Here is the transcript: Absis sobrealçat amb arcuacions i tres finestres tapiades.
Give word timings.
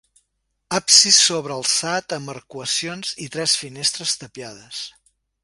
Absis 0.77 1.19
sobrealçat 1.25 2.15
amb 2.17 2.33
arcuacions 2.35 3.13
i 3.27 3.29
tres 3.37 3.55
finestres 3.65 4.19
tapiades. 4.25 4.83